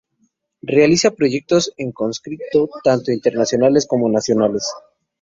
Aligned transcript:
Realiza 0.63 1.11
proyectos 1.11 1.71
en 1.77 1.91
consorcio 1.91 2.67
tanto 2.83 3.11
internacionales 3.11 3.85
como 3.87 4.09
nacionales. 4.09 4.67